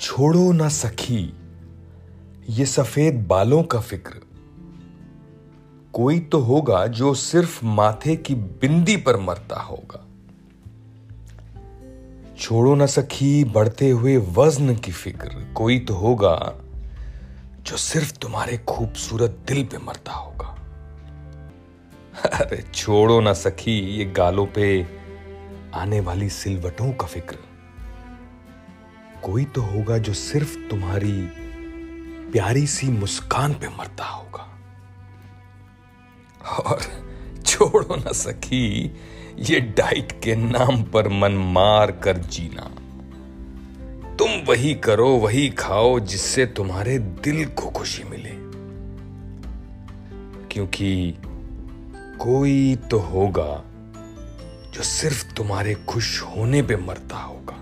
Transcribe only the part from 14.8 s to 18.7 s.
फ़िक्र। कोई तो होगा जो सिर्फ़ तुम्हारे